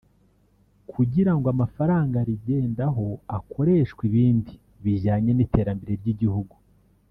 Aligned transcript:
kugira 0.91 1.31
ngo 1.35 1.47
amafaranga 1.53 2.15
arigendaho 2.23 3.05
akoreshwe 3.37 4.01
ibindi 4.09 4.53
bijyanye 4.83 5.31
n’iterambere 5.33 5.93
ry’igihugu 6.01 6.55